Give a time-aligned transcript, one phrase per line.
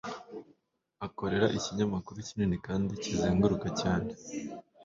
[1.05, 4.09] Akorera ikinyamakuru kinini kandi kizenguruka cyane.